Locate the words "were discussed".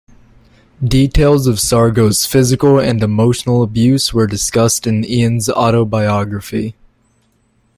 4.15-4.87